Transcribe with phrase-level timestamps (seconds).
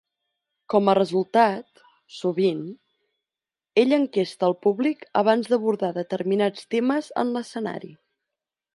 [0.73, 1.81] Com a resultat,
[2.21, 2.63] sovint,
[3.83, 7.97] ell enquesta al públic abans d'abordar determinats temes en l'escenari.